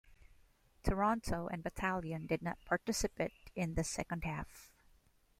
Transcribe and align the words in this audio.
Toronto 0.81 1.45
and 1.47 1.61
Battalion 1.61 2.25
did 2.25 2.41
not 2.41 2.65
participate 2.65 3.51
in 3.53 3.75
the 3.75 3.83
second 3.83 4.23
half. 4.23 4.71